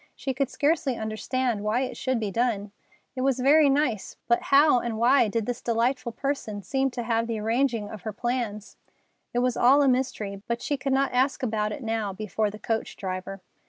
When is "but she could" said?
10.47-10.91